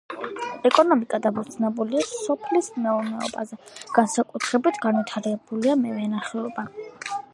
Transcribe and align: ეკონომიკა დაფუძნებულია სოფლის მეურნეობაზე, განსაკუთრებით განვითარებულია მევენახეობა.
ეკონომიკა 0.67 1.17
დაფუძნებულია 1.25 2.05
სოფლის 2.11 2.69
მეურნეობაზე, 2.85 3.59
განსაკუთრებით 3.99 4.81
განვითარებულია 4.87 5.77
მევენახეობა. 5.85 6.67